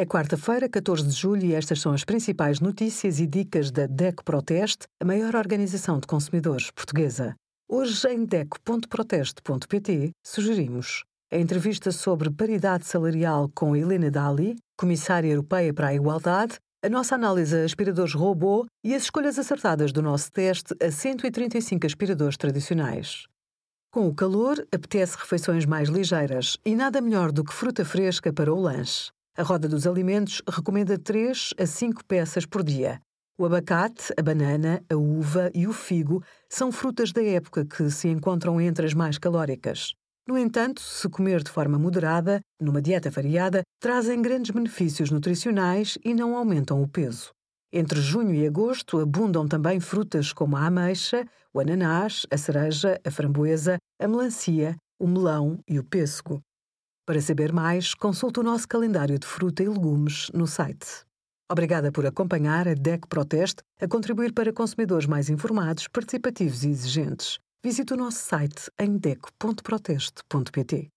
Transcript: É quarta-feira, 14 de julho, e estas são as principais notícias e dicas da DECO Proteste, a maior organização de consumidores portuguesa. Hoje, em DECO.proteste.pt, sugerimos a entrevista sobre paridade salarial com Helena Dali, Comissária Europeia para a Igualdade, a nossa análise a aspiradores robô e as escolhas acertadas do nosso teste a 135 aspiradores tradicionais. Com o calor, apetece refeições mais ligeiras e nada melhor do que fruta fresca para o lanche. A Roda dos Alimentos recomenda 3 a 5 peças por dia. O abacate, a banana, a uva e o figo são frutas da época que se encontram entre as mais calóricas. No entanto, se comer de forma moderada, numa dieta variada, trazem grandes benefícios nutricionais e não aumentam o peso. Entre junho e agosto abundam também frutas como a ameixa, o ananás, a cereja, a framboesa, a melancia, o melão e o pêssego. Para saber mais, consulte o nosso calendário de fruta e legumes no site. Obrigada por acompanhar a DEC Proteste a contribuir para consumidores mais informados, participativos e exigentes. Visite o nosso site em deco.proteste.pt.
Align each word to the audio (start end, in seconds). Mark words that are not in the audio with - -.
É 0.00 0.06
quarta-feira, 0.06 0.66
14 0.66 1.06
de 1.06 1.12
julho, 1.12 1.44
e 1.44 1.52
estas 1.52 1.78
são 1.78 1.92
as 1.92 2.04
principais 2.04 2.58
notícias 2.58 3.20
e 3.20 3.26
dicas 3.26 3.70
da 3.70 3.86
DECO 3.86 4.24
Proteste, 4.24 4.86
a 4.98 5.04
maior 5.04 5.36
organização 5.36 6.00
de 6.00 6.06
consumidores 6.06 6.70
portuguesa. 6.70 7.34
Hoje, 7.68 8.08
em 8.08 8.24
DECO.proteste.pt, 8.24 10.12
sugerimos 10.24 11.04
a 11.30 11.36
entrevista 11.36 11.92
sobre 11.92 12.30
paridade 12.30 12.86
salarial 12.86 13.50
com 13.54 13.76
Helena 13.76 14.10
Dali, 14.10 14.56
Comissária 14.74 15.28
Europeia 15.28 15.74
para 15.74 15.88
a 15.88 15.94
Igualdade, 15.94 16.54
a 16.82 16.88
nossa 16.88 17.14
análise 17.14 17.54
a 17.54 17.62
aspiradores 17.62 18.14
robô 18.14 18.64
e 18.82 18.94
as 18.94 19.02
escolhas 19.02 19.38
acertadas 19.38 19.92
do 19.92 20.00
nosso 20.00 20.32
teste 20.32 20.74
a 20.82 20.90
135 20.90 21.86
aspiradores 21.86 22.38
tradicionais. 22.38 23.26
Com 23.92 24.08
o 24.08 24.14
calor, 24.14 24.66
apetece 24.72 25.18
refeições 25.18 25.66
mais 25.66 25.90
ligeiras 25.90 26.56
e 26.64 26.74
nada 26.74 27.02
melhor 27.02 27.30
do 27.30 27.44
que 27.44 27.52
fruta 27.52 27.84
fresca 27.84 28.32
para 28.32 28.50
o 28.50 28.58
lanche. 28.58 29.10
A 29.40 29.42
Roda 29.42 29.66
dos 29.66 29.86
Alimentos 29.86 30.42
recomenda 30.46 30.98
3 30.98 31.54
a 31.58 31.64
5 31.64 32.04
peças 32.04 32.44
por 32.44 32.62
dia. 32.62 33.00
O 33.38 33.46
abacate, 33.46 34.12
a 34.14 34.22
banana, 34.22 34.84
a 34.86 34.94
uva 34.94 35.50
e 35.54 35.66
o 35.66 35.72
figo 35.72 36.22
são 36.46 36.70
frutas 36.70 37.10
da 37.10 37.24
época 37.24 37.64
que 37.64 37.90
se 37.90 38.08
encontram 38.08 38.60
entre 38.60 38.84
as 38.84 38.92
mais 38.92 39.16
calóricas. 39.16 39.94
No 40.28 40.36
entanto, 40.36 40.82
se 40.82 41.08
comer 41.08 41.42
de 41.42 41.50
forma 41.50 41.78
moderada, 41.78 42.42
numa 42.60 42.82
dieta 42.82 43.08
variada, 43.08 43.62
trazem 43.80 44.20
grandes 44.20 44.50
benefícios 44.50 45.10
nutricionais 45.10 45.96
e 46.04 46.12
não 46.12 46.36
aumentam 46.36 46.82
o 46.82 46.86
peso. 46.86 47.30
Entre 47.72 47.98
junho 47.98 48.34
e 48.34 48.46
agosto 48.46 48.98
abundam 48.98 49.48
também 49.48 49.80
frutas 49.80 50.34
como 50.34 50.54
a 50.54 50.66
ameixa, 50.66 51.26
o 51.50 51.60
ananás, 51.60 52.26
a 52.30 52.36
cereja, 52.36 53.00
a 53.02 53.10
framboesa, 53.10 53.78
a 53.98 54.06
melancia, 54.06 54.76
o 54.98 55.08
melão 55.08 55.58
e 55.66 55.78
o 55.78 55.84
pêssego. 55.84 56.42
Para 57.10 57.20
saber 57.20 57.52
mais, 57.52 57.92
consulte 57.92 58.38
o 58.38 58.42
nosso 58.44 58.68
calendário 58.68 59.18
de 59.18 59.26
fruta 59.26 59.64
e 59.64 59.68
legumes 59.68 60.30
no 60.32 60.46
site. 60.46 61.04
Obrigada 61.50 61.90
por 61.90 62.06
acompanhar 62.06 62.68
a 62.68 62.74
DEC 62.74 63.08
Proteste 63.08 63.64
a 63.80 63.88
contribuir 63.88 64.32
para 64.32 64.52
consumidores 64.52 65.06
mais 65.06 65.28
informados, 65.28 65.88
participativos 65.88 66.62
e 66.62 66.68
exigentes. 66.68 67.40
Visite 67.64 67.94
o 67.94 67.96
nosso 67.96 68.18
site 68.18 68.70
em 68.78 68.96
deco.proteste.pt. 68.96 70.88